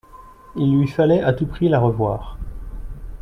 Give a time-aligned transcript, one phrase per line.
[0.55, 2.39] Il lui fallait à tout prix la revoir.